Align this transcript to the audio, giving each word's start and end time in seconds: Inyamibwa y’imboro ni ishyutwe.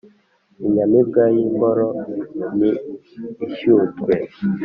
Inyamibwa 0.65 1.23
y’imboro 1.35 1.87
ni 2.57 2.71
ishyutwe. 3.47 4.13